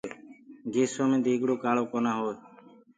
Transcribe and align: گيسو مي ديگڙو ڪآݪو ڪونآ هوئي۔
گيسو 0.73 1.01
مي 1.09 1.17
ديگڙو 1.25 1.55
ڪآݪو 1.63 1.83
ڪونآ 1.91 2.11
هوئي۔ 2.17 2.35